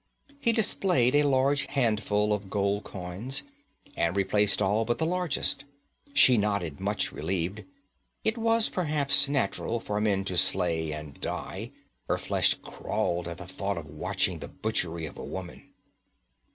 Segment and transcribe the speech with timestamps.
[0.39, 3.43] He displayed a large handful of gold coins,
[3.95, 5.63] and replaced all but the largest.
[6.11, 7.65] She nodded, much relieved.
[8.23, 11.69] It was perhaps natural for men to slay and die;
[12.07, 15.69] her flesh crawled at the thought of watching the butchery of a woman.